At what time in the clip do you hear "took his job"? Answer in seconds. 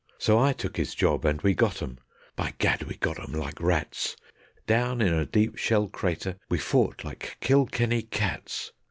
0.51-1.25